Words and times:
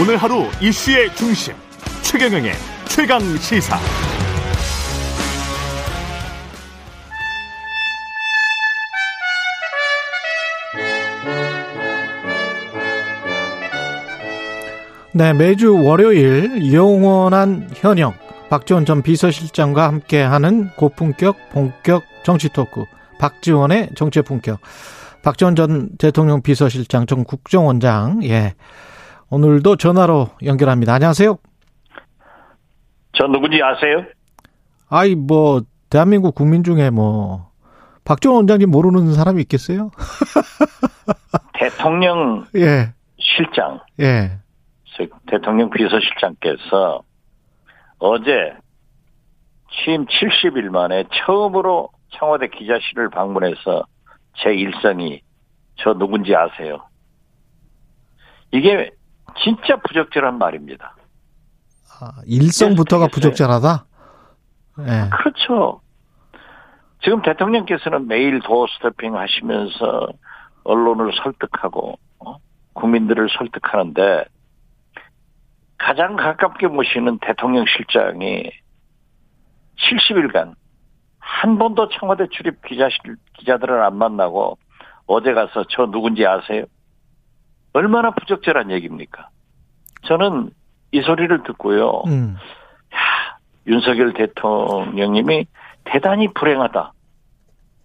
오늘 0.00 0.16
하루 0.16 0.44
이슈의 0.62 1.12
중심 1.16 1.54
최경영의 2.02 2.52
최강 2.86 3.20
시사. 3.38 3.76
네, 15.12 15.32
매주 15.32 15.82
월요일 15.82 16.72
영원한 16.72 17.68
현역 17.74 18.14
박지원 18.50 18.84
전 18.86 19.02
비서실장과 19.02 19.88
함께하는 19.88 20.68
고품격 20.76 21.50
본격 21.50 22.04
정치 22.22 22.48
토크 22.50 22.84
박지원의 23.18 23.90
정치의 23.96 24.22
품격. 24.22 24.60
박지원 25.24 25.56
전 25.56 25.90
대통령 25.98 26.40
비서실장 26.40 27.06
전 27.06 27.24
국정원장 27.24 28.22
예 28.22 28.54
오늘도 29.30 29.76
전화로 29.76 30.28
연결합니다. 30.44 30.94
안녕하세요. 30.94 31.36
저 33.12 33.26
누군지 33.26 33.62
아세요? 33.62 34.04
아이 34.88 35.14
뭐 35.14 35.60
대한민국 35.90 36.34
국민 36.34 36.64
중에 36.64 36.90
뭐 36.90 37.50
박지원 38.04 38.36
원장님 38.36 38.70
모르는 38.70 39.12
사람이 39.12 39.42
있겠어요? 39.42 39.90
대통령 41.54 42.46
예. 42.56 42.94
실장, 43.18 43.80
예. 44.00 44.38
대통령 45.26 45.70
비서실장께서 45.70 47.02
어제 47.98 48.54
취임 49.70 50.06
70일 50.06 50.70
만에 50.70 51.04
처음으로 51.12 51.90
청와대 52.18 52.48
기자실을 52.48 53.10
방문해서 53.10 53.84
제 54.42 54.54
일성이 54.54 55.20
저 55.76 55.92
누군지 55.94 56.34
아세요? 56.34 56.88
이게 58.50 58.90
진짜 59.42 59.76
부적절한 59.76 60.38
말입니다. 60.38 60.94
아, 62.00 62.12
일성부터가 62.26 63.08
부적절하다? 63.08 63.84
예. 64.80 65.10
그렇죠. 65.10 65.80
지금 67.02 67.22
대통령께서는 67.22 68.06
매일 68.06 68.40
도어 68.40 68.66
스태핑 68.66 69.16
하시면서 69.16 70.08
언론을 70.64 71.12
설득하고 71.22 71.98
어? 72.20 72.36
국민들을 72.74 73.28
설득하는데 73.38 74.24
가장 75.78 76.16
가깝게 76.16 76.66
모시는 76.66 77.18
대통령 77.20 77.64
실장이 77.66 78.50
70일간 79.78 80.54
한 81.18 81.58
번도 81.58 81.88
청와대 81.90 82.26
출입 82.30 82.62
기자실 82.62 83.16
기자들을 83.38 83.82
안 83.82 83.96
만나고 83.96 84.58
어제 85.06 85.32
가서 85.32 85.64
저 85.70 85.86
누군지 85.86 86.26
아세요? 86.26 86.64
얼마나 87.78 88.10
부적절한 88.10 88.72
얘기입니까? 88.72 89.28
저는 90.06 90.50
이 90.90 91.00
소리를 91.00 91.42
듣고요. 91.44 92.02
음. 92.08 92.36
야, 92.92 93.38
윤석열 93.68 94.14
대통령님이 94.14 95.46
대단히 95.84 96.26
불행하다. 96.34 96.92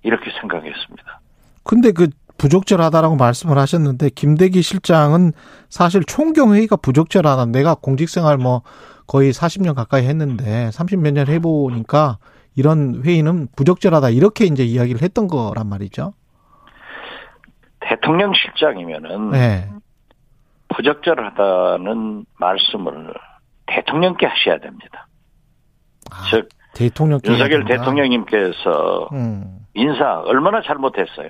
이렇게 0.02 0.31
생각했습니다. 0.41 1.19
근데 1.64 1.91
그 1.91 2.08
부적절하다라고 2.39 3.16
말씀을 3.17 3.59
하셨는데 3.59 4.09
김대기 4.09 4.64
실장은 4.64 5.31
사실 5.69 6.03
총경회의가 6.03 6.77
부적절하다. 6.77 7.45
내가 7.47 7.75
공직생활 7.75 8.38
뭐 8.38 8.64
거의 9.05 9.31
40년 9.31 9.75
가까이 9.75 10.08
했는데 10.08 10.69
30몇 10.69 11.11
년 11.11 11.27
해보니까 11.27 12.17
이런 12.55 13.03
회의는 13.05 13.47
부적절하다. 13.55 14.09
이렇게 14.09 14.45
이제 14.45 14.64
이야기를 14.64 15.03
했던 15.03 15.27
거란 15.27 15.67
말이죠. 15.67 16.14
대통령 17.81 18.33
실장이면은 18.33 19.31
네. 19.31 19.69
부적절하다는 20.75 22.25
말씀을 22.38 23.13
대통령께 23.67 24.25
하셔야 24.25 24.59
됩니다. 24.59 25.08
아, 26.11 26.23
즉 26.30 26.49
대통령께 26.75 27.31
윤석열. 27.31 27.65
대통령님께서 27.65 29.09
음. 29.14 29.59
인사 29.73 30.20
얼마나 30.21 30.61
잘못했어요. 30.61 31.30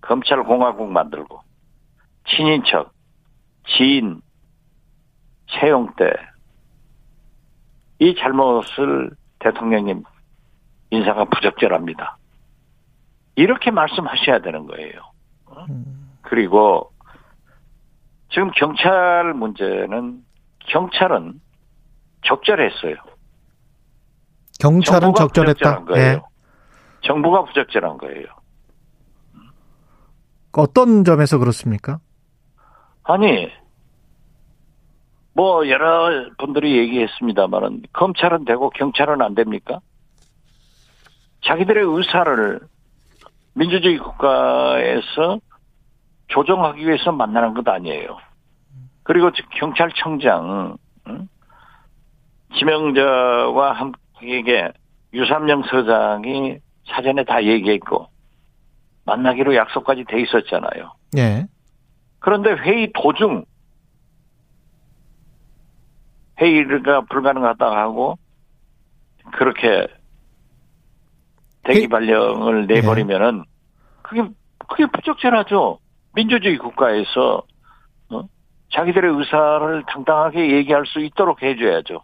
검찰 0.00 0.42
공화국 0.44 0.90
만들고 0.90 1.40
친인척, 2.26 2.92
지인 3.76 4.20
채용 5.48 5.92
때 5.96 6.30
이 8.00 8.14
잘못을 8.18 9.10
대통령님 9.38 10.02
인사가 10.90 11.26
부적절합니다. 11.26 12.16
이렇게 13.36 13.70
말씀하셔야 13.70 14.40
되는 14.40 14.66
거예요. 14.66 15.00
어? 15.46 15.66
그리고 16.22 16.90
지금 18.30 18.50
경찰 18.56 19.34
문제는 19.34 20.24
경찰은 20.68 21.40
적절했어요. 22.24 22.94
경찰은 24.60 25.14
적절했다. 25.14 25.84
거예요. 25.84 26.06
예. 26.06 26.20
정부가 27.02 27.44
부적절한 27.44 27.98
거예요. 27.98 28.26
어떤 30.52 31.04
점에서 31.04 31.38
그렇습니까? 31.38 31.98
아니, 33.04 33.50
뭐, 35.32 35.68
여러 35.68 36.28
분들이 36.38 36.76
얘기했습니다만은, 36.78 37.82
검찰은 37.92 38.44
되고 38.44 38.68
경찰은 38.70 39.22
안 39.22 39.34
됩니까? 39.34 39.80
자기들의 41.42 41.84
의사를 41.86 42.60
민주주의 43.54 43.98
국가에서 43.98 45.40
조정하기 46.34 46.86
위해서 46.86 47.12
만나는 47.12 47.54
것 47.54 47.66
아니에요. 47.68 48.16
그리고 49.02 49.30
즉 49.32 49.46
경찰청장, 49.50 50.76
응? 51.08 51.28
지명자와 52.56 53.72
함께 53.72 54.72
유삼영 55.12 55.62
서장이 55.64 56.58
사전에 56.86 57.24
다 57.24 57.42
얘기했고, 57.44 58.06
만나기로 59.04 59.54
약속까지 59.54 60.04
돼 60.04 60.20
있었잖아요. 60.22 60.92
예. 61.16 61.46
그런데 62.20 62.52
회의 62.52 62.90
도중 62.94 63.44
회의가 66.40 67.02
불가능하다 67.02 67.66
하고 67.66 68.18
그렇게 69.32 69.86
대기 71.64 71.82
회- 71.82 71.88
발령을 71.88 72.66
내버리면은 72.66 73.44
그게 74.02 74.22
그게 74.68 74.86
부적절하죠. 74.86 75.78
민주주의 76.14 76.58
국가에서 76.58 77.42
어? 78.10 78.22
자기들의 78.72 79.12
의사를 79.16 79.84
당당하게 79.88 80.52
얘기할 80.56 80.84
수 80.86 81.00
있도록 81.00 81.42
해줘야죠. 81.42 82.02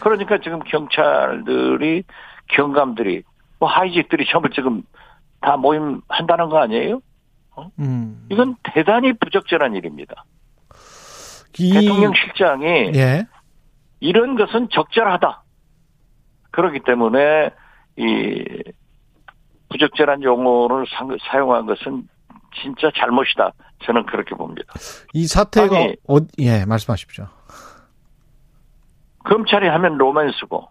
그러니까 0.00 0.38
지금 0.38 0.60
경찰들이 0.60 2.04
경감들이 2.48 3.22
뭐 3.58 3.68
하이직들이 3.68 4.26
전부 4.30 4.48
지금 4.50 4.82
다 5.40 5.56
모임한다는 5.56 6.48
거 6.48 6.58
아니에요? 6.58 7.00
음. 7.78 8.26
이건 8.30 8.56
대단히 8.62 9.12
부적절한 9.14 9.74
일입니다. 9.74 10.24
이 11.58 11.72
대통령 11.72 12.12
실장이 12.14 12.92
예. 12.94 13.26
이런 13.98 14.36
것은 14.36 14.68
적절하다. 14.70 15.42
그렇기 16.52 16.80
때문에 16.86 17.50
이 17.96 18.62
부적절한 19.68 20.22
용어를 20.22 20.86
상- 20.96 21.16
사용한 21.30 21.66
것은 21.66 22.08
진짜 22.54 22.90
잘못이다. 22.96 23.52
저는 23.84 24.06
그렇게 24.06 24.34
봅니다. 24.34 24.72
이 25.14 25.26
사태가 25.26 25.76
아니, 25.76 25.96
어, 26.08 26.16
예, 26.38 26.64
말씀하십시오. 26.64 27.26
검찰이 29.24 29.68
하면 29.68 29.98
로맨스고 29.98 30.68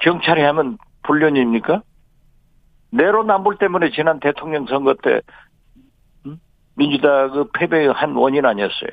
경찰이 0.00 0.42
하면 0.42 0.78
불륜입니까? 1.04 1.82
내로남불 2.90 3.58
때문에 3.58 3.90
지난 3.90 4.20
대통령 4.20 4.66
선거 4.66 4.94
때 4.94 5.20
음? 6.26 6.38
민주당 6.74 7.30
그 7.30 7.50
패배의 7.52 7.92
한 7.92 8.14
원인 8.14 8.44
아니었어요. 8.46 8.90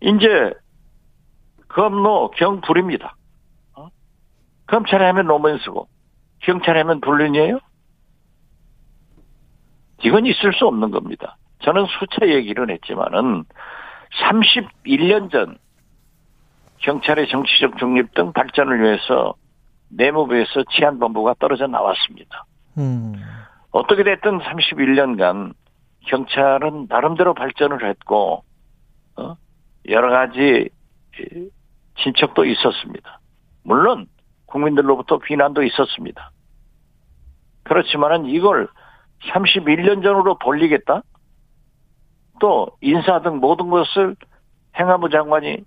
이제 0.00 0.52
검노 1.68 2.30
경불입니다. 2.32 3.16
어? 3.76 3.88
검찰이 4.66 5.02
하면 5.04 5.26
로맨스고 5.26 5.88
경찰이 6.42 6.78
하면 6.78 7.00
불륜이에요? 7.00 7.58
이건 10.04 10.26
있을 10.26 10.52
수 10.52 10.66
없는 10.66 10.90
겁니다. 10.90 11.36
저는 11.60 11.86
수차 11.86 12.28
얘기를 12.28 12.70
했지만은 12.70 13.44
31년 14.22 15.30
전 15.30 15.58
경찰의 16.78 17.28
정치적 17.28 17.78
중립 17.78 18.14
등 18.14 18.32
발전을 18.32 18.82
위해서 18.82 19.34
내무부에서 19.88 20.64
치안본부가 20.70 21.34
떨어져 21.38 21.66
나왔습니다. 21.66 22.44
음. 22.76 23.14
어떻게 23.70 24.04
됐든 24.04 24.40
31년간 24.40 25.54
경찰은 26.06 26.86
나름대로 26.88 27.32
발전을 27.32 27.88
했고 27.88 28.44
어? 29.16 29.36
여러 29.88 30.10
가지 30.10 30.68
진척도 31.96 32.44
있었습니다. 32.44 33.20
물론 33.62 34.06
국민들로부터 34.46 35.18
비난도 35.18 35.62
있었습니다. 35.62 36.30
그렇지만은 37.62 38.26
이걸 38.26 38.68
31년 39.32 40.02
전으로 40.02 40.38
돌리겠다? 40.38 41.02
또 42.40 42.68
인사 42.80 43.20
등 43.20 43.38
모든 43.38 43.70
것을 43.70 44.16
행안부 44.76 45.08
장관이 45.10 45.64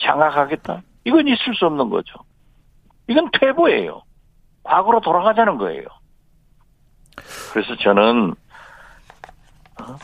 장악하겠다? 0.00 0.82
이건 1.04 1.28
있을 1.28 1.54
수 1.54 1.66
없는 1.66 1.90
거죠. 1.90 2.14
이건 3.08 3.30
퇴보예요. 3.38 4.02
과거로 4.62 5.00
돌아가자는 5.00 5.58
거예요. 5.58 5.84
그래서 7.52 7.74
저는 7.76 8.34
어? 9.80 9.96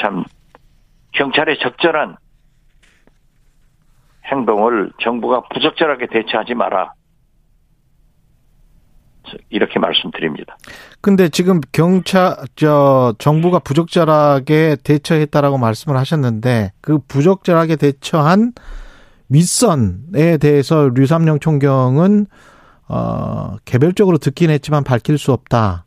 참 0.00 0.24
경찰의 1.12 1.58
적절한 1.58 2.16
행동을 4.26 4.92
정부가 5.00 5.42
부적절하게 5.52 6.06
대처하지 6.06 6.54
마라. 6.54 6.92
이렇게 9.50 9.78
말씀드립니다. 9.78 10.56
근데 11.00 11.28
지금 11.28 11.60
경찰 11.72 12.36
저 12.56 13.14
정부가 13.18 13.58
부적절하게 13.58 14.76
대처했다라고 14.84 15.58
말씀을 15.58 15.96
하셨는데 15.96 16.72
그 16.80 16.98
부적절하게 17.08 17.76
대처한 17.76 18.52
윗선에 19.28 20.38
대해서 20.38 20.88
류삼영 20.94 21.40
총경은 21.40 22.26
어 22.88 23.56
개별적으로 23.64 24.18
듣긴 24.18 24.50
했지만 24.50 24.82
밝힐 24.84 25.18
수 25.18 25.32
없다. 25.32 25.84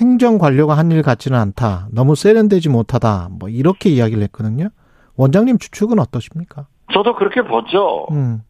행정 0.00 0.38
관료가 0.38 0.76
한 0.76 0.90
일 0.90 1.02
같지는 1.02 1.38
않다. 1.38 1.88
너무 1.92 2.14
세련되지 2.16 2.68
못하다. 2.70 3.28
뭐 3.32 3.48
이렇게 3.48 3.90
이야기를 3.90 4.22
했거든요. 4.24 4.68
원장님 5.16 5.58
추측은 5.58 5.98
어떠십니까? 5.98 6.66
저도 6.92 7.14
그렇게 7.16 7.42
보죠. 7.42 8.06
음. 8.10 8.40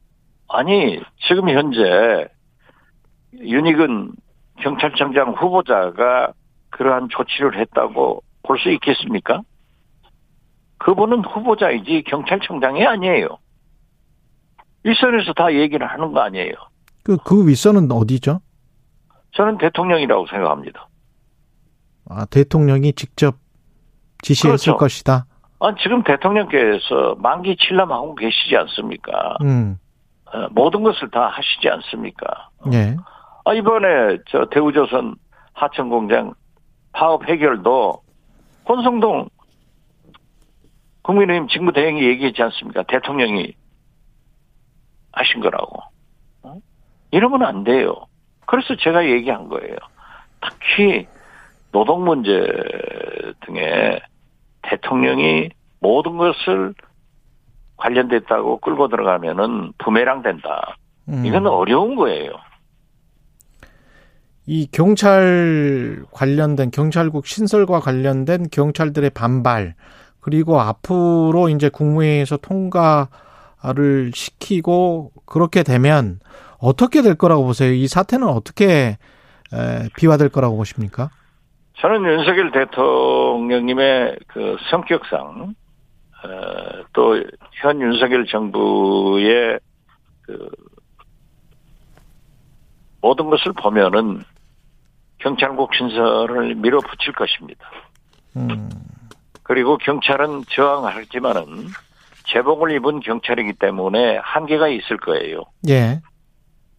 아니 0.49 1.01
지금 1.29 1.49
현재 1.51 2.29
윤익은 3.39 4.13
경찰청장 4.61 5.33
후보자가 5.33 6.33
그러한 6.71 7.09
조치를 7.11 7.59
했다고 7.59 8.23
볼 8.43 8.59
수 8.59 8.71
있겠습니까? 8.71 9.43
그분은 10.79 11.25
후보자이지 11.25 12.05
경찰청장이 12.07 12.87
아니에요. 12.87 13.39
윗선에서 14.83 15.35
다 15.35 15.53
얘기를 15.53 15.87
하는 15.87 16.13
거 16.13 16.21
아니에요. 16.21 16.53
그, 17.05 17.17
그 17.19 17.47
윗선은 17.47 17.91
어디죠? 17.93 18.41
저는 19.33 19.59
대통령이라고 19.59 20.27
생각합니다. 20.27 20.89
아, 22.09 22.25
대통령이 22.27 22.93
직접 22.95 23.37
지시했을 24.23 24.73
그렇죠. 24.73 24.77
것이다? 24.79 25.27
아, 25.61 25.75
지금 25.83 26.03
대통령께서 26.03 27.15
만기 27.19 27.57
칠남하고 27.57 28.15
계시지 28.15 28.57
않습니까? 28.57 29.37
음. 29.43 29.79
어, 30.33 30.49
모든 30.51 30.83
것을 30.83 31.11
다 31.11 31.29
하시지 31.29 31.69
않습니까? 31.69 32.49
예. 32.73 32.97
아, 33.45 33.55
이번에 33.55 34.19
저 34.29 34.47
대우조선 34.47 35.17
하천공장 35.55 36.35
파업 36.93 37.29
해결도 37.29 38.03
권성동 38.65 39.29
국민의힘 41.03 41.49
직무대행이 41.49 42.03
얘기했지 42.03 42.43
않습니까? 42.43 42.83
대통령이 42.85 43.55
하신 45.13 45.41
거라고. 45.41 45.83
어? 46.43 46.57
이러면 47.11 47.43
안 47.43 47.65
돼요. 47.65 47.95
그래서 48.47 48.77
제가 48.77 49.07
얘기한 49.07 49.49
거예요. 49.49 49.77
특히 50.41 51.07
노동 51.73 52.05
문제 52.05 52.47
등에 53.47 54.01
대통령이 54.63 55.51
모든 55.81 56.17
것을 56.17 56.75
관련됐다고 57.77 58.59
끌고 58.59 58.89
들어가면은 58.89 59.73
부메랑 59.79 60.23
된다. 60.23 60.77
음. 61.09 61.25
이건 61.25 61.47
어려운 61.47 61.97
거예요. 61.97 62.33
이 64.47 64.67
경찰 64.73 66.03
관련된 66.11 66.71
경찰국 66.71 67.27
신설과 67.27 67.81
관련된 67.81 68.47
경찰들의 68.51 69.11
반발 69.11 69.75
그리고 70.21 70.61
앞으로 70.61 71.49
이제 71.49 71.69
국무회의에서 71.69 72.37
통과를 72.39 74.11
시키고 74.15 75.13
그렇게 75.25 75.63
되면 75.63 76.21
어떻게 76.59 77.03
될 77.03 77.15
거라고 77.15 77.45
보세요? 77.45 77.73
이 77.73 77.87
사태는 77.87 78.29
어떻게 78.29 78.99
비화될 79.97 80.29
거라고 80.29 80.57
보십니까? 80.57 81.11
저는 81.79 82.05
윤석열 82.05 82.53
대통령님의 82.53 84.19
그 84.27 84.57
성격상 84.71 85.55
어, 86.23 86.85
또현 86.93 87.81
윤석열 87.81 88.27
정부의 88.27 89.59
그 90.23 90.51
모든 93.01 93.31
것을 93.31 93.53
보면은 93.53 94.25
경찰국 95.19 95.75
신설을 95.75 96.55
밀어붙일 96.57 97.13
것입니다. 97.13 97.71
음. 98.37 98.71
그리고 99.43 99.77
경찰은 99.79 100.45
저항하지만은 100.51 101.67
제복을 102.27 102.71
입은 102.77 103.01
경찰이기 103.01 103.55
때문에 103.55 104.19
한계가 104.19 104.69
있을 104.69 104.97
거예요. 104.99 105.45
예. 105.69 106.01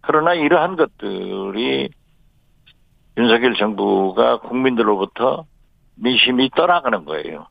그러나 0.02 0.34
이러한 0.34 0.78
것들이 0.78 1.90
윤석열 3.18 3.56
정부가 3.56 4.40
국민들로부터 4.40 5.46
민심이 5.96 6.50
떠나가는 6.56 7.04
거예요. 7.06 7.48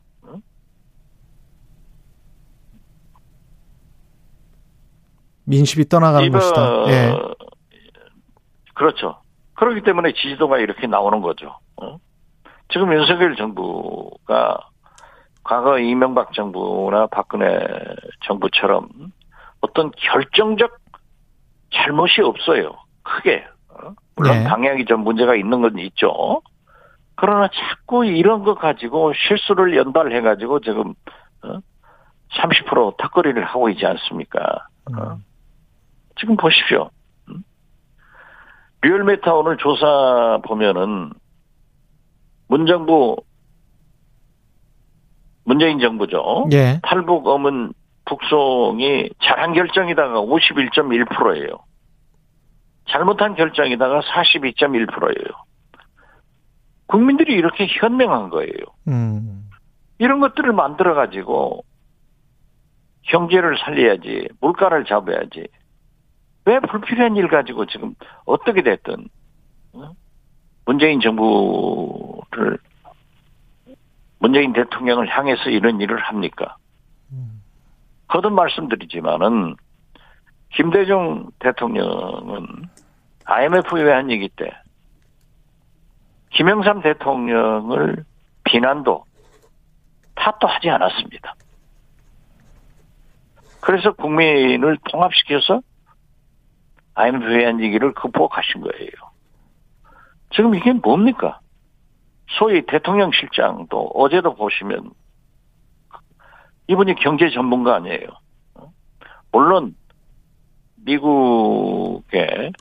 민심이 5.45 5.87
떠나가는 5.87 6.31
것이다. 6.31 6.91
예. 6.91 7.13
그렇죠. 8.81 9.21
그렇기 9.53 9.81
때문에 9.83 10.11
지지도가 10.13 10.57
이렇게 10.57 10.87
나오는 10.87 11.21
거죠. 11.21 11.55
어? 11.79 11.97
지금 12.69 12.91
윤석열 12.91 13.35
정부가 13.35 14.57
과거 15.43 15.77
이명박 15.77 16.33
정부나 16.33 17.05
박근혜 17.11 17.59
정부처럼 18.25 18.89
어떤 19.61 19.91
결정적 19.91 20.79
잘못이 21.71 22.21
없어요. 22.21 22.73
크게. 23.03 23.45
어? 23.69 23.93
물론 24.15 24.39
네. 24.39 24.43
방향이 24.45 24.85
좀 24.85 25.03
문제가 25.03 25.35
있는 25.35 25.61
건 25.61 25.77
있죠. 25.77 26.41
그러나 27.13 27.49
자꾸 27.53 28.03
이런 28.03 28.43
거 28.43 28.55
가지고 28.55 29.13
실수를 29.13 29.77
연달해 29.77 30.21
가지고 30.21 30.59
지금 30.61 30.95
어? 31.43 31.59
30% 32.31 32.97
턱걸이를 32.97 33.43
하고 33.43 33.69
있지 33.69 33.85
않습니까? 33.85 34.39
어? 34.97 35.03
음. 35.03 35.23
지금 36.19 36.35
보십시오. 36.35 36.89
리얼메타 38.81 39.33
오늘 39.33 39.57
조사 39.57 40.39
보면은 40.43 41.11
문정부 42.47 43.17
문재인 45.43 45.79
정부죠. 45.79 46.47
예. 46.51 46.79
탈북 46.83 47.27
어문 47.27 47.73
북송이 48.05 49.09
잘한 49.23 49.53
결정이다가 49.53 50.21
51.1%예요. 50.21 51.47
잘못한 52.89 53.35
결정이다가 53.35 54.01
42.1%예요. 54.01 55.27
국민들이 56.87 57.33
이렇게 57.33 57.67
현명한 57.67 58.29
거예요. 58.29 58.51
음. 58.87 59.49
이런 59.97 60.19
것들을 60.19 60.51
만들어 60.51 60.93
가지고 60.93 61.63
경제를 63.03 63.57
살려야지, 63.59 64.29
물가를 64.41 64.85
잡아야지. 64.85 65.47
왜 66.45 66.59
불필요한 66.59 67.15
일 67.15 67.27
가지고 67.27 67.65
지금 67.65 67.93
어떻게 68.25 68.61
됐든 68.61 69.07
어? 69.73 69.91
문재인 70.65 70.99
정부를 70.99 72.57
문재인 74.19 74.53
대통령을 74.53 75.07
향해서 75.07 75.49
이런 75.49 75.81
일을 75.81 75.99
합니까? 75.99 76.57
거듭 78.07 78.33
말씀드리지만은 78.33 79.55
김대중 80.53 81.31
대통령은 81.39 82.45
IMF 83.25 83.75
외환 83.77 84.11
얘기 84.11 84.27
때 84.27 84.51
김영삼 86.31 86.81
대통령을 86.81 88.03
비난도 88.43 89.05
탓도 90.15 90.47
하지 90.47 90.69
않았습니다. 90.69 91.35
그래서 93.61 93.93
국민을 93.93 94.77
통합시켜서 94.91 95.61
IMF 96.95 97.25
외환위기를 97.25 97.93
극복하신 97.93 98.61
거예요. 98.61 98.91
지금 100.33 100.55
이게 100.55 100.73
뭡니까? 100.73 101.39
소위 102.37 102.65
대통령 102.65 103.11
실장도 103.11 103.91
어제도 103.93 104.35
보시면 104.35 104.91
이분이 106.67 106.95
경제 106.95 107.29
전문가 107.29 107.75
아니에요. 107.75 108.07
물론 109.31 109.75
미국의 110.77 112.53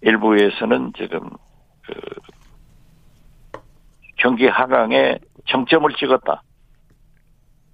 일부에서는 0.00 0.92
지금 0.96 1.30
그 1.82 1.94
경기 4.16 4.46
하강에 4.46 5.18
정점을 5.46 5.90
찍었다. 5.94 6.42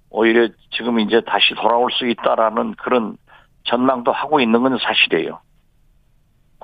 오히려 0.09 0.47
지금 0.71 0.99
이제 0.99 1.21
다시 1.21 1.53
돌아올 1.55 1.91
수 1.91 2.07
있다라는 2.07 2.75
그런 2.75 3.17
전망도 3.63 4.11
하고 4.11 4.39
있는 4.39 4.61
건 4.61 4.77
사실이에요. 4.77 5.39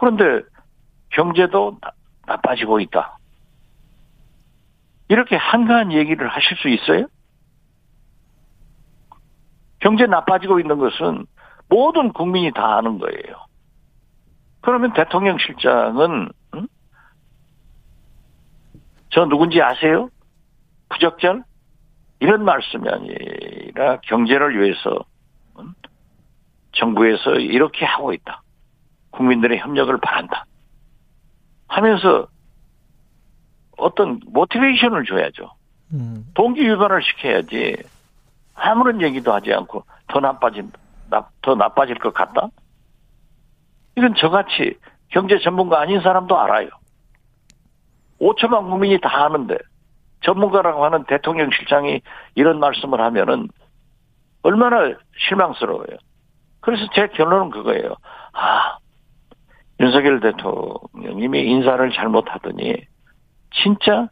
그런데 0.02 0.42
경제도 1.12 1.78
나빠지고 2.26 2.80
있다. 2.80 3.20
이렇게 5.10 5.36
한가한 5.36 5.92
얘기를 5.92 6.28
하실 6.28 6.58
수 6.58 6.70
있어요? 6.70 7.06
경제 9.80 10.08
나빠지고 10.08 10.60
있는 10.60 10.80
것은 10.80 11.28
모든 11.70 12.14
국민이 12.14 12.52
다 12.52 12.78
아는 12.78 12.98
거예요. 12.98 13.46
그러면 14.62 14.92
대통령 14.94 15.38
실장은 15.38 16.30
응? 16.56 16.68
저 19.12 19.26
누군지 19.26 19.62
아세요? 19.62 20.10
부적절? 20.90 21.44
이런 22.22 22.44
말씀이 22.44 22.90
아니라 22.90 24.00
경제를 24.02 24.60
위해서 24.60 25.06
응? 25.60 25.76
정부에서 26.72 27.36
이렇게 27.36 27.86
하고 27.86 28.14
있다. 28.14 28.42
국민들의 29.12 29.60
협력을 29.60 29.96
바란다. 30.00 30.46
하면서 31.68 32.28
어떤 33.78 34.20
모티베이션을 34.28 35.06
줘야죠. 35.06 35.52
음. 35.94 36.26
동기 36.34 36.66
유발을 36.66 37.02
시켜야지 37.04 37.78
아무런 38.56 39.02
얘기도 39.02 39.34
하지 39.34 39.54
않고 39.54 39.84
더 40.08 40.20
나빠진 40.20 40.72
더 41.42 41.56
나빠질 41.56 41.96
것 42.00 42.14
같다. 42.14 42.48
이건 43.98 44.16
저같이 44.16 44.78
경제 45.10 45.40
전문가 45.40 45.82
아닌 45.82 46.02
사람도 46.02 46.38
알아요. 46.38 46.70
5천만 48.20 48.70
국민이 48.70 49.00
다 49.02 49.26
아는데 49.26 49.58
전문가라고 50.24 50.86
하는 50.86 51.04
대통령 51.06 51.50
실장이 51.52 52.02
이런 52.36 52.60
말씀을 52.60 53.02
하면은 53.02 53.50
얼마나 54.44 54.96
실망스러워요. 55.28 55.98
그래서 56.62 56.88
제 56.94 57.08
결론은 57.08 57.50
그거예요. 57.50 57.96
아, 58.34 58.78
윤석열 59.82 60.20
대통령님이 60.20 61.42
인사를 61.42 61.92
잘못하더니 61.92 62.86
진짜 63.52 64.10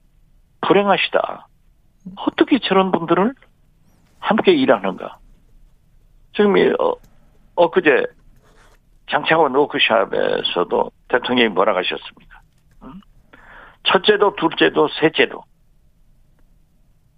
불행하시다. 0.62 1.48
어떻게 2.18 2.58
저런 2.58 2.92
분들을 2.92 3.36
함께 4.20 4.52
일하는가? 4.54 5.20
지금 6.36 6.56
어, 6.80 6.96
엊그제 7.56 8.08
장차관 9.12 9.54
워크샵에서도 9.56 10.92
대통령이 11.08 11.50
뭐라 11.50 11.76
하셨습니까? 11.76 12.42
첫째도 13.84 14.36
둘째도 14.38 14.88
셋째도 15.00 15.44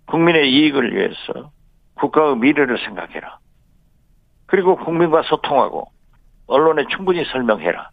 국민의 0.07 0.51
이익을 0.51 0.93
위해서 0.93 1.51
국가의 1.95 2.35
미래를 2.35 2.77
생각해라. 2.79 3.39
그리고 4.45 4.75
국민과 4.75 5.23
소통하고 5.23 5.89
언론에 6.47 6.83
충분히 6.89 7.23
설명해라. 7.25 7.91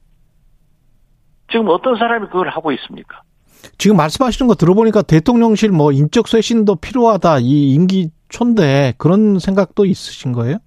지금 1.51 1.69
어떤 1.69 1.97
사람이 1.97 2.27
그걸 2.27 2.49
하고 2.49 2.73
있습니까? 2.73 3.23
지금 3.79 3.97
말씀하시는 3.97 4.49
거 4.49 4.55
들어보니까 4.55 5.03
대통령실 5.03 5.71
뭐 5.71 5.93
인적 5.93 6.29
쇄신도 6.29 6.77
필요하다 6.77 7.39
이 7.41 7.73
임기 7.75 8.11
초인데 8.29 8.95
그런 8.99 9.39
생각도 9.39 9.85
있으신 9.85 10.33
거예요? 10.33 10.59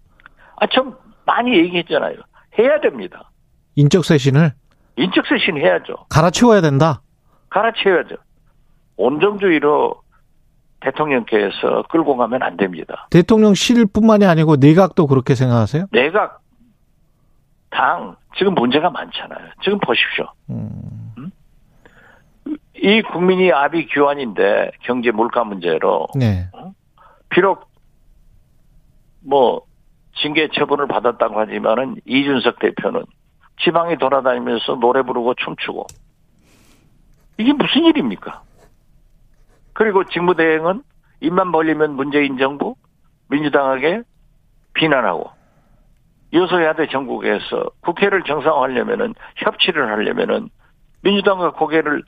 아, 0.58 0.68
참 0.74 0.96
많이 1.26 1.58
얘기했잖아요. 1.58 2.18
해야 2.60 2.80
됩니다. 2.82 3.32
인적 3.76 4.06
쇄신을 4.06 4.54
인적 4.98 5.26
쇄신 5.26 5.58
해야죠. 5.58 5.96
갈아치워야 6.10 6.62
된다. 6.62 7.02
갈아치워야죠. 7.50 8.16
온정주의로 8.98 9.96
대통령께서 10.82 11.84
끌고 11.90 12.18
가면 12.18 12.44
안 12.44 12.58
됩니다. 12.58 13.08
대통령실뿐만이 13.12 14.26
아니고 14.26 14.58
내각도 14.58 15.08
그렇게 15.08 15.36
생각하세요? 15.36 15.86
내각, 15.92 16.41
당 17.72 18.16
지금 18.38 18.54
문제가 18.54 18.90
많잖아요. 18.90 19.50
지금 19.64 19.80
보십시오. 19.80 20.28
음. 20.50 21.32
이 22.76 23.02
국민이 23.02 23.52
아비 23.52 23.88
규환인데 23.88 24.72
경제 24.82 25.12
물가 25.12 25.44
문제로 25.44 26.08
네. 26.16 26.50
비록 27.30 27.70
뭐 29.24 29.62
징계 30.16 30.48
처분을 30.48 30.88
받았다고 30.88 31.40
하지만은 31.40 31.96
이준석 32.06 32.60
대표는 32.60 33.04
지방에 33.64 33.98
돌아다니면서 33.98 34.76
노래 34.76 35.04
부르고 35.04 35.36
춤추고 35.36 35.86
이게 37.38 37.54
무슨 37.54 37.86
일입니까? 37.86 38.42
그리고 39.74 40.04
직무대행은 40.04 40.84
입만 41.22 41.52
벌리면 41.52 41.96
문재인 41.96 42.38
정부 42.38 42.76
민주당에게 43.30 44.02
비난하고 44.74 45.30
여소야대 46.34 46.88
전국에서 46.88 47.70
국회를 47.82 48.24
정상화하려면은 48.24 49.14
협치를 49.38 49.88
하려면은 49.92 50.50
민주당과 51.04 51.52
고개를 51.54 52.04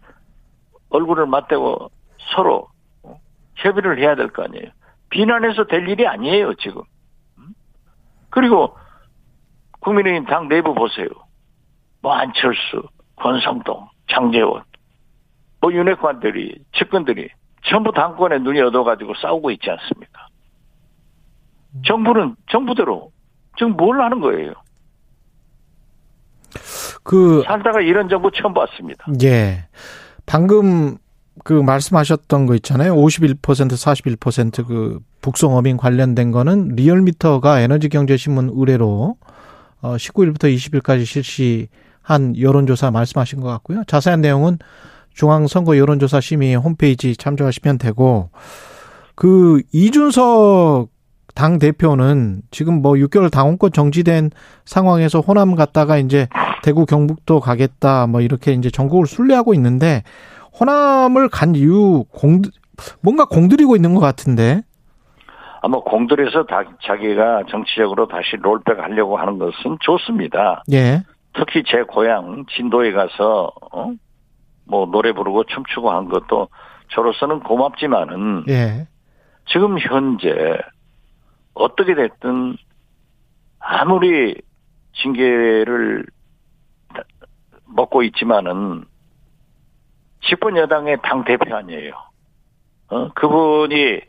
얼굴을 0.89 1.25
맞대고 1.25 1.91
서로 2.35 2.67
협의를 3.55 3.99
해야 3.99 4.15
될 4.15 4.29
거 4.29 4.43
아니에요. 4.43 4.69
비난해서 5.09 5.65
될 5.65 5.87
일이 5.87 6.07
아니에요, 6.07 6.53
지금. 6.55 6.81
그리고 8.29 8.75
국민의힘 9.81 10.25
당 10.25 10.47
내부 10.47 10.73
보세요. 10.73 11.07
뭐 12.01 12.13
안철수, 12.13 12.87
권성동, 13.17 13.87
장재원, 14.09 14.63
뭐 15.61 15.71
윤핵관들이, 15.71 16.63
측근들이 16.73 17.29
전부 17.65 17.91
당권에 17.91 18.39
눈이 18.39 18.59
얻어가지고 18.61 19.13
싸우고 19.15 19.51
있지 19.51 19.69
않습니까? 19.69 20.27
정부는 21.85 22.35
정부대로 22.49 23.11
지금 23.57 23.73
뭘 23.73 24.01
하는 24.01 24.19
거예요? 24.19 24.53
그 27.03 27.43
살다가 27.45 27.81
이런 27.81 28.09
정부 28.09 28.31
처음 28.31 28.53
봤습니다. 28.53 29.05
예. 29.23 29.65
방금 30.25 30.97
그 31.43 31.53
말씀하셨던 31.53 32.45
거 32.45 32.55
있잖아요. 32.55 32.95
51% 32.95 33.41
41%그 33.41 34.99
북송 35.21 35.55
어민 35.55 35.77
관련된 35.77 36.31
거는 36.31 36.69
리얼미터가 36.75 37.59
에너지경제신문 37.61 38.51
의뢰로 38.53 39.17
어 39.81 39.95
19일부터 39.95 40.53
20일까지 40.53 41.05
실시한 41.05 42.39
여론조사 42.39 42.91
말씀하신 42.91 43.41
것 43.41 43.47
같고요. 43.49 43.83
자세한 43.85 44.21
내용은 44.21 44.59
중앙선거 45.13 45.77
여론조사 45.77 46.21
심의 46.21 46.55
홈페이지 46.55 47.15
참조하시면 47.15 47.77
되고 47.79 48.29
그 49.15 49.61
이준석 49.71 50.89
당 51.35 51.59
대표는 51.59 52.41
지금 52.51 52.81
뭐 52.81 52.93
6개월 52.93 53.31
당원권 53.31 53.71
정지된 53.71 54.31
상황에서 54.65 55.19
호남 55.19 55.55
갔다가 55.55 55.97
이제 55.97 56.27
대구 56.63 56.85
경북도 56.85 57.39
가겠다 57.39 58.07
뭐 58.07 58.21
이렇게 58.21 58.53
이제 58.53 58.69
전국을 58.69 59.07
순례하고 59.07 59.53
있는데 59.53 60.03
호남을 60.59 61.29
간 61.29 61.55
이유 61.55 62.05
공 62.11 62.41
뭔가 63.01 63.25
공들이고 63.25 63.75
있는 63.75 63.93
것 63.93 63.99
같은데 63.99 64.61
아마 65.61 65.79
공들여서 65.79 66.43
다 66.43 66.63
자기가 66.83 67.43
정치적으로 67.49 68.07
다시 68.07 68.35
롤백 68.35 68.79
하려고 68.79 69.17
하는 69.17 69.39
것은 69.39 69.77
좋습니다. 69.79 70.63
예. 70.73 71.03
특히 71.33 71.63
제 71.65 71.83
고향 71.83 72.45
진도에 72.53 72.91
가서 72.91 73.49
어? 73.71 73.91
뭐 74.65 74.85
노래 74.85 75.13
부르고 75.13 75.45
춤추고 75.45 75.89
한 75.89 76.09
것도 76.09 76.49
저로서는 76.89 77.39
고맙지만은 77.41 78.43
예. 78.49 78.87
지금 79.47 79.79
현재 79.79 80.57
어떻게 81.53 81.95
됐든 81.95 82.57
아무리 83.59 84.41
징계를 84.93 86.05
먹고 87.65 88.03
있지만은 88.03 88.85
집권 90.21 90.57
여당의 90.57 90.97
당 91.03 91.23
대표 91.23 91.55
아니에요. 91.55 91.93
어, 92.89 93.09
그분이 93.13 94.01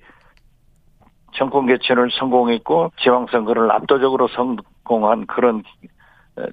정권 1.35 1.67
개최를 1.67 2.11
성공했고 2.13 2.93
지방선거를 3.01 3.71
압도적으로 3.71 4.29
성공한 4.29 5.27
그런 5.27 5.63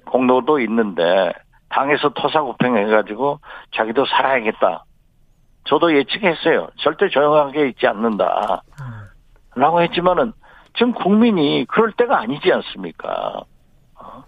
공로도 0.06 0.60
있는데 0.60 1.32
당에서 1.68 2.10
토사구팽해가지고 2.10 3.40
자기도 3.74 4.04
살아야겠다. 4.06 4.84
저도 5.64 5.96
예측했어요. 5.96 6.68
절대 6.78 7.08
조용하게 7.08 7.68
있지 7.68 7.86
않는다. 7.86 8.62
라고 9.54 9.82
했지만은 9.82 10.32
지금 10.74 10.92
국민이 10.92 11.66
그럴 11.68 11.92
때가 11.92 12.18
아니지 12.20 12.52
않습니까? 12.52 13.44
어? 13.94 14.24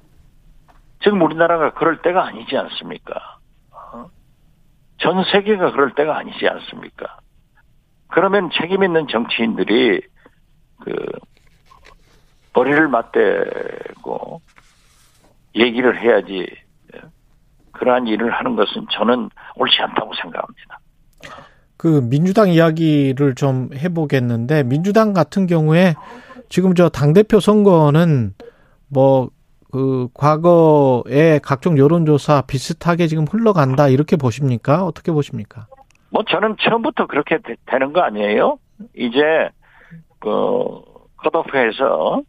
지금 1.02 1.22
우리나라가 1.22 1.72
그럴 1.72 2.02
때가 2.02 2.26
아니지 2.26 2.56
않습니까? 2.56 3.38
어? 3.70 4.06
전 4.98 5.24
세계가 5.24 5.72
그럴 5.72 5.94
때가 5.94 6.16
아니지 6.18 6.46
않습니까? 6.46 7.18
그러면 8.08 8.50
책임 8.60 8.84
있는 8.84 9.08
정치인들이 9.08 10.02
그 10.80 10.94
머리를 12.54 12.88
맞대고 12.88 14.40
얘기를 15.56 16.00
해야지 16.00 16.46
그러한 17.72 18.06
일을 18.06 18.30
하는 18.30 18.56
것은 18.56 18.86
저는 18.92 19.30
옳지 19.56 19.82
않다고 19.82 20.12
생각합니다. 20.22 20.78
그 21.76 22.00
민주당 22.08 22.48
이야기를 22.48 23.34
좀 23.34 23.68
해보겠는데 23.74 24.62
민주당 24.62 25.12
같은 25.12 25.46
경우에 25.46 25.94
지금 26.48 26.74
저 26.74 26.88
당대표 26.88 27.40
선거는 27.40 28.34
뭐 28.88 29.30
그 29.74 30.06
과거의 30.14 31.40
각종 31.42 31.76
여론조사 31.78 32.42
비슷하게 32.42 33.08
지금 33.08 33.24
흘러간다 33.28 33.88
이렇게 33.88 34.14
보십니까? 34.14 34.84
어떻게 34.84 35.10
보십니까? 35.10 35.66
뭐 36.10 36.22
저는 36.28 36.54
처음부터 36.60 37.08
그렇게 37.08 37.38
되 37.38 37.78
는 37.80 37.92
거 37.92 38.00
아니에요? 38.02 38.60
이제 38.96 39.18
그 40.20 40.28
컷오프에서 41.16 42.22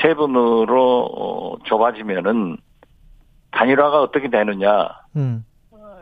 세 0.00 0.14
분으로 0.14 1.04
어, 1.04 1.58
좁아지면은 1.64 2.56
단일화가 3.50 4.00
어떻게 4.00 4.30
되느냐 4.30 4.88
음. 5.16 5.44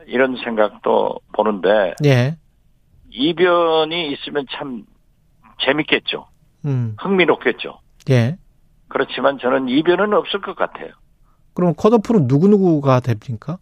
이런 0.07 0.37
생각도 0.45 1.19
보는데 1.33 1.95
예. 2.05 2.37
이변이 3.11 4.13
있으면 4.13 4.47
참 4.53 4.85
재밌겠죠. 5.61 6.29
음. 6.67 6.97
흥미롭겠죠. 6.99 7.79
예. 8.11 8.37
그렇지만 8.89 9.39
저는 9.39 9.69
이변은 9.69 10.13
없을 10.15 10.41
것 10.41 10.57
같아요. 10.57 10.91
그럼 11.55 11.75
컷오프는 11.75 12.27
누구누구가 12.27 13.01
됩니까? 13.01 13.59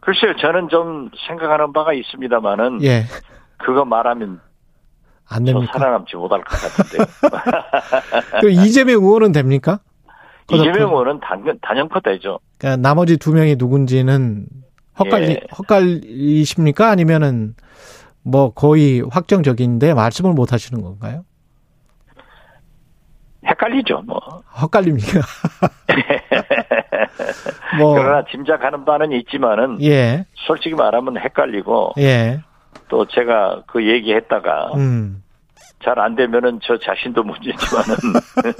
글쎄요, 0.00 0.36
저는 0.40 0.68
좀 0.68 1.10
생각하는 1.26 1.72
바가 1.72 1.92
있습니다만은 1.94 2.82
예. 2.82 3.04
그거 3.58 3.84
말하면 3.84 4.40
안저 5.26 5.52
됩니까? 5.52 5.72
살아남지 5.72 6.16
못할 6.16 6.44
것 6.44 6.50
같은데. 6.60 7.04
그 8.40 8.50
이재명 8.50 9.02
의원은 9.02 9.32
됩니까? 9.32 9.80
컷오프? 10.46 10.62
이재명 10.68 10.90
의원은 10.90 11.20
단, 11.20 11.58
단연코 11.62 12.00
되죠. 12.00 12.38
그러니까 12.58 12.76
나머지 12.86 13.16
두 13.16 13.32
명이 13.32 13.56
누군지는 13.56 14.46
헛갈리 14.98 15.30
예. 15.30 15.40
헛갈리십니까? 15.56 16.90
아니면은 16.90 17.54
뭐 18.22 18.52
거의 18.52 19.02
확정적인데 19.10 19.94
말씀을 19.94 20.32
못 20.32 20.52
하시는 20.52 20.82
건가요? 20.82 21.24
헷갈리죠, 23.46 24.02
뭐. 24.06 24.18
헛갈립니까? 24.60 25.18
뭐 27.78 27.94
그러나 27.94 28.24
짐작하는 28.30 28.84
바는 28.84 29.12
있지만은 29.12 29.82
예. 29.82 30.24
솔직히 30.34 30.74
말하면 30.74 31.18
헷갈리고 31.18 31.92
예. 31.98 32.40
또 32.88 33.06
제가 33.06 33.62
그 33.66 33.86
얘기했다가 33.86 34.72
음. 34.76 35.22
잘안 35.84 36.16
되면은 36.16 36.60
저 36.62 36.78
자신도 36.78 37.22
문제지만은 37.22 37.96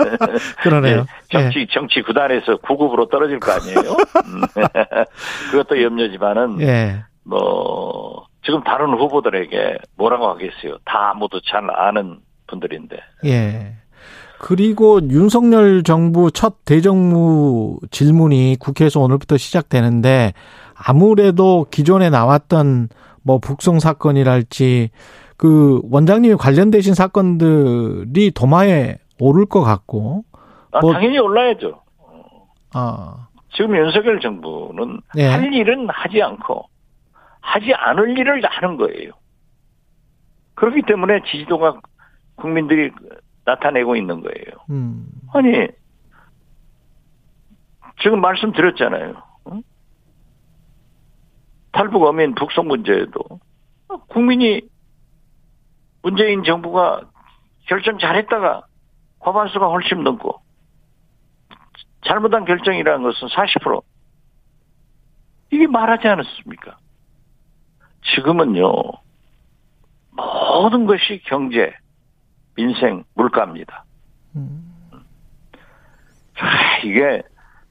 그러네요. 0.62 0.98
예, 0.98 1.04
정치 1.30 1.66
정치 1.72 2.02
구단에서 2.02 2.56
9급으로 2.56 3.10
떨어질 3.10 3.40
거 3.40 3.52
아니에요. 3.52 3.96
음. 4.26 4.42
그것도 5.50 5.82
염려지만은 5.82 6.60
예. 6.60 7.02
뭐 7.24 8.26
지금 8.44 8.62
다른 8.62 8.92
후보들에게 8.92 9.78
뭐라고 9.96 10.28
하겠어요. 10.28 10.76
다 10.84 11.14
모두 11.16 11.40
잘 11.50 11.68
아는 11.70 12.18
분들인데. 12.46 12.98
예. 13.24 13.74
그리고 14.46 15.00
윤석열 15.08 15.82
정부 15.82 16.30
첫 16.30 16.66
대정부 16.66 17.80
질문이 17.90 18.58
국회에서 18.60 19.00
오늘부터 19.00 19.38
시작되는데 19.38 20.34
아무래도 20.74 21.64
기존에 21.70 22.10
나왔던 22.10 22.90
뭐 23.22 23.38
북송 23.38 23.80
사건이랄지 23.80 24.90
그 25.38 25.80
원장님이 25.90 26.34
관련되신 26.34 26.92
사건들이 26.92 28.32
도마에 28.32 28.98
오를 29.18 29.46
것 29.46 29.62
같고 29.62 30.24
아, 30.72 30.80
뭐- 30.80 30.92
당연히 30.92 31.18
올라야죠. 31.18 31.80
아 32.74 33.28
지금 33.56 33.74
윤석열 33.74 34.20
정부는 34.20 35.00
예. 35.16 35.26
할 35.26 35.54
일은 35.54 35.88
하지 35.88 36.20
않고 36.20 36.68
하지 37.40 37.72
않을 37.72 38.18
일을 38.18 38.42
하는 38.44 38.76
거예요. 38.76 39.12
그렇기 40.54 40.82
때문에 40.82 41.20
지지도가 41.32 41.80
국민들이 42.36 42.90
나타내고 43.44 43.96
있는 43.96 44.20
거예요. 44.20 44.64
음. 44.70 45.06
아니 45.32 45.68
지금 48.02 48.20
말씀드렸잖아요. 48.20 49.22
응? 49.52 49.62
탈북 51.72 52.02
어민 52.04 52.34
북송 52.34 52.68
문제에도 52.68 53.20
국민이 54.08 54.62
문재인 56.02 56.42
정부가 56.44 57.02
결정 57.66 57.98
잘했다가 57.98 58.66
과반수가 59.20 59.66
훨씬 59.68 60.02
넘고 60.02 60.40
잘못한 62.06 62.44
결정이라는 62.44 63.02
것은 63.02 63.28
40% 63.28 63.82
이게 65.50 65.66
말하지 65.66 66.06
않았습니까? 66.08 66.76
지금은요 68.14 68.70
모든 70.10 70.86
것이 70.86 71.20
경제, 71.24 71.72
민생, 72.54 73.04
물가입니다. 73.14 73.84
음. 74.36 74.74
아, 76.38 76.78
이게 76.84 77.22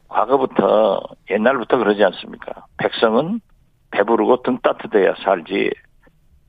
과거부터 0.08 1.02
옛날부터 1.30 1.78
그러지 1.78 2.04
않습니까? 2.04 2.66
백성은 2.78 3.42
배부르고 3.92 4.42
등 4.44 4.60
따뜻해야 4.60 5.16
살지 5.24 5.72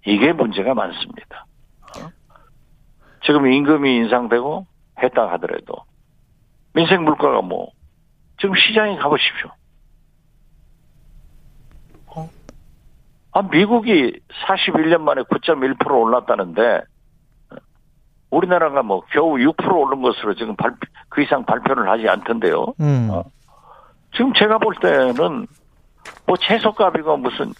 이게 0.06 0.32
문제가 0.32 0.74
많습니다. 0.74 1.46
어? 1.82 2.10
지금 3.24 3.50
임금이 3.50 3.96
인상되고 3.96 4.66
했다 5.02 5.32
하더라도 5.32 5.84
민생 6.74 7.04
물가가 7.04 7.40
뭐 7.40 7.70
지금 8.40 8.54
시장에 8.56 8.96
가보십시오. 8.96 9.50
어? 12.08 12.28
아 13.32 13.42
미국이 13.42 14.20
41년 14.46 15.00
만에 15.00 15.22
9.1% 15.22 15.90
올랐다는데 15.90 16.82
우리나라가 18.34 18.82
뭐 18.82 19.02
겨우 19.12 19.36
6% 19.36 19.72
오른 19.72 20.02
것으로 20.02 20.34
지금 20.34 20.56
발, 20.56 20.74
그 21.08 21.22
이상 21.22 21.44
발표를 21.44 21.88
하지 21.88 22.08
않던데요. 22.08 22.74
음. 22.80 23.08
어. 23.10 23.24
지금 24.12 24.32
제가 24.34 24.58
볼 24.58 24.74
때는 24.80 25.46
뭐 26.26 26.36
채소값이고 26.36 27.16
무슨 27.18 27.52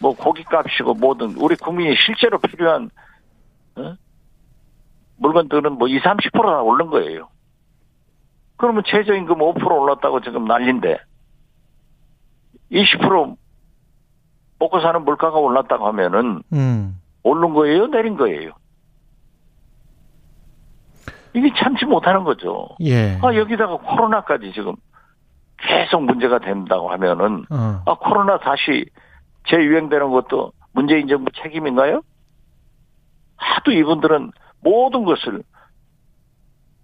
뭐 0.00 0.14
고기값이고 0.14 0.94
뭐든 0.94 1.36
우리 1.38 1.56
국민이 1.56 1.94
실제로 1.96 2.38
필요한 2.38 2.90
어? 3.76 3.94
물건들은 5.18 5.72
뭐 5.72 5.88
20, 5.88 6.02
30%나 6.02 6.62
오른 6.62 6.88
거예요. 6.88 7.28
그러면 8.56 8.82
최저임금 8.86 9.36
5% 9.36 9.70
올랐다고 9.70 10.20
지금 10.20 10.44
난린데 10.44 10.98
20% 12.72 13.36
먹고 14.58 14.80
사는 14.80 15.04
물가가 15.04 15.36
올랐다고 15.38 15.86
하면은 15.88 16.42
음. 16.52 17.00
오른 17.22 17.54
거예요, 17.54 17.86
내린 17.88 18.16
거예요. 18.16 18.52
이게 21.36 21.52
참지 21.54 21.84
못하는 21.84 22.24
거죠. 22.24 22.70
예. 22.80 23.18
아, 23.22 23.34
여기다가 23.34 23.76
코로나까지 23.76 24.52
지금 24.54 24.74
계속 25.58 26.02
문제가 26.02 26.38
된다고 26.38 26.90
하면은, 26.90 27.44
어. 27.50 27.82
아, 27.84 27.94
코로나 27.94 28.38
다시 28.38 28.86
재유행되는 29.48 30.10
것도 30.10 30.52
문재인 30.72 31.08
정부 31.08 31.30
책임인가요? 31.42 32.00
하도 33.36 33.70
이분들은 33.70 34.32
모든 34.62 35.04
것을 35.04 35.42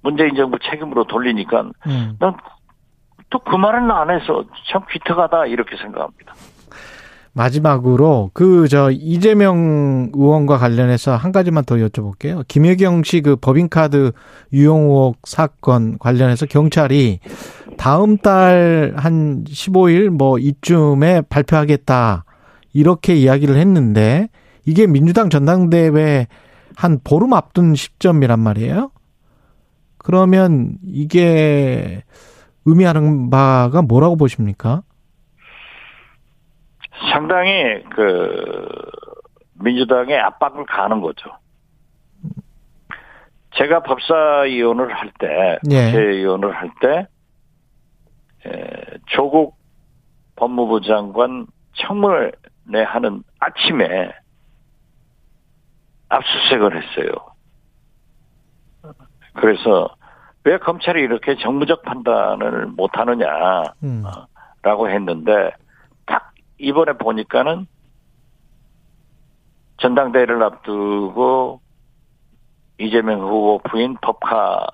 문재인 0.03 0.35
정부 0.35 0.59
책임으로 0.59 1.05
돌리니까 1.05 1.63
음. 1.87 2.19
난또 2.21 3.39
그 3.45 3.57
말은 3.57 3.91
안 3.91 4.11
해서 4.11 4.45
참 4.71 4.85
기특하다 4.91 5.47
이렇게 5.47 5.77
생각합니다. 5.77 6.35
마지막으로 7.35 8.31
그 8.35 8.69
저 8.69 8.91
이재명 8.91 10.11
의원과 10.15 10.59
관련해서 10.59 11.17
한 11.17 11.33
가지만 11.33 11.65
더 11.65 11.77
여쭤볼게요. 11.77 12.47
김혜경 12.47 13.03
씨 13.05 13.21
그 13.23 13.37
법인카드 13.37 14.13
유용 14.53 14.83
의혹 14.83 15.17
사건 15.25 15.99
관련해서 15.99 16.47
경찰이 16.47 17.21
다음 17.79 18.19
달 18.19 18.93
한 18.97 19.45
15일 19.45 20.11
뭐 20.11 20.39
이쯤에 20.39 21.23
발표하겠다 21.23 22.25
이렇게 22.75 23.15
이야기를 23.15 23.57
했는데 23.57 24.29
이게 24.67 24.87
민주당 24.87 25.31
전당대회 25.31 26.27
한 26.77 27.01
보름 27.03 27.33
앞둔 27.33 27.75
시점이란 27.75 28.39
말이에요. 28.41 28.91
그러면 29.99 30.77
이게 30.85 32.03
의미하는 32.65 33.31
바가 33.31 33.83
뭐라고 33.83 34.17
보십니까? 34.17 34.83
상당히 37.23 37.85
그 37.91 38.91
민주당의 39.55 40.19
압박을 40.19 40.67
가는 40.67 41.01
거죠. 41.01 41.31
제가 43.55 43.83
법사위원을 43.83 44.93
할 44.93 45.13
때, 45.19 45.59
예. 45.71 45.93
국회의원을 45.93 46.53
할 46.53 46.71
때, 46.81 47.07
에, 48.47 48.99
조국 49.07 49.57
법무부 50.37 50.81
장관 50.81 51.47
청문회 51.75 52.33
하는 52.87 53.23
아침에 53.39 54.13
압수수색을 56.09 56.83
했어요. 56.83 57.13
그래서 59.35 59.95
왜 60.45 60.59
검찰이 60.59 61.01
이렇게 61.01 61.37
정무적 61.37 61.83
판단을 61.83 62.67
못하느냐라고 62.67 63.75
음. 63.85 64.05
했는데 64.89 65.33
딱 65.33 65.62
이번에 66.63 66.93
보니까는 66.93 67.67
전당대회를 69.79 70.41
앞두고 70.45 71.61
이재명 72.79 73.21
후보 73.21 73.59
부인 73.69 73.97
법카 74.01 74.69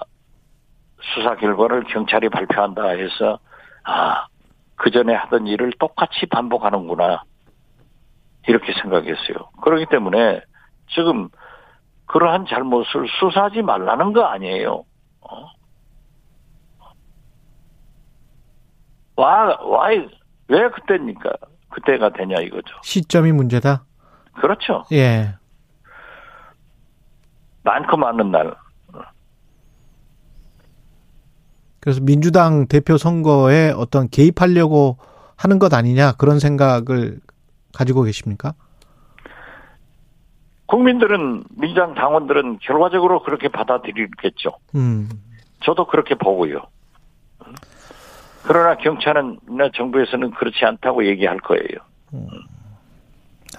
수사 1.00 1.34
결과를 1.36 1.84
경찰이 1.84 2.28
발표한다 2.28 2.88
해서 2.88 3.38
아, 3.84 4.26
그 4.76 4.90
전에 4.90 5.14
하던 5.14 5.46
일을 5.46 5.72
똑같이 5.78 6.26
반복하는구나. 6.26 7.22
이렇게 8.46 8.74
생각했어요. 8.74 9.50
그렇기 9.62 9.86
때문에 9.86 10.42
지금 10.90 11.30
그러한 12.04 12.44
잘못을 12.46 13.08
수사하지 13.18 13.62
말라는 13.62 14.12
거 14.12 14.24
아니에요. 14.24 14.84
어? 15.22 15.50
와, 19.16 19.58
와, 19.62 19.88
왜 20.48 20.68
그때입니까? 20.70 21.30
그때가 21.70 22.10
되냐 22.10 22.40
이거죠. 22.40 22.76
시점이 22.82 23.32
문제다. 23.32 23.84
그렇죠. 24.40 24.84
예. 24.92 25.34
많고 27.62 27.96
많은 27.96 28.30
날. 28.30 28.54
그래서 31.80 32.00
민주당 32.00 32.66
대표 32.66 32.96
선거에 32.96 33.70
어떤 33.70 34.08
개입하려고 34.08 34.98
하는 35.36 35.58
것 35.58 35.72
아니냐 35.72 36.12
그런 36.12 36.38
생각을 36.38 37.20
가지고 37.72 38.02
계십니까? 38.02 38.54
국민들은 40.66 41.44
민주당 41.50 41.94
당원들은 41.94 42.58
결과적으로 42.60 43.22
그렇게 43.22 43.48
받아들이겠죠. 43.48 44.50
음. 44.74 45.08
저도 45.64 45.86
그렇게 45.86 46.14
보고요. 46.14 46.62
그러나 48.48 48.76
경찰은 48.76 49.40
정부에서는 49.74 50.30
그렇지 50.30 50.64
않다고 50.64 51.04
얘기할 51.04 51.38
거예요. 51.40 51.66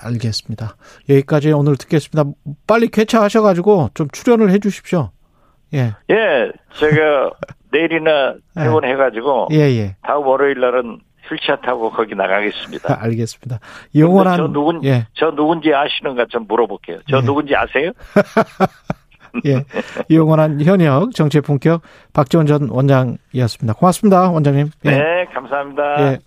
알겠습니다. 0.01 0.75
여기까지 1.07 1.51
오늘 1.51 1.77
듣겠습니다. 1.77 2.31
빨리 2.65 2.87
쾌차하셔가지고 2.87 3.91
좀 3.93 4.07
출연을 4.11 4.49
해 4.49 4.57
주십시오. 4.57 5.11
예. 5.75 5.93
예, 6.09 6.51
제가 6.73 7.29
내일이나 7.71 8.33
퇴원해가지고 8.55 9.49
예, 9.51 9.57
예. 9.57 9.95
다음 10.01 10.25
월요일 10.25 10.59
날은 10.59 11.01
휠체어 11.29 11.57
타고 11.57 11.91
거기 11.91 12.15
나가겠습니다. 12.15 12.97
알겠습니다. 13.03 13.59
영원한 13.93 14.37
저 14.37 14.47
누군 14.47 14.83
예. 14.85 15.05
저 15.13 15.29
누군지 15.29 15.71
아시는가 15.71 16.25
좀 16.29 16.47
물어볼게요. 16.47 17.01
저 17.07 17.17
예. 17.17 17.21
누군지 17.21 17.55
아세요? 17.55 17.91
예. 19.45 19.65
영원한 20.09 20.61
현역 20.61 21.13
정치의 21.13 21.41
본격 21.41 21.81
박지원 22.13 22.45
전 22.45 22.69
원장이었습니다. 22.69 23.73
고맙습니다, 23.73 24.29
원장님. 24.31 24.69
예. 24.85 24.89
네, 24.91 25.25
감사합니다. 25.33 26.13
예. 26.13 26.19